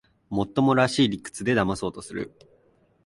[0.31, 2.33] もっともらしい理屈でだまそうとする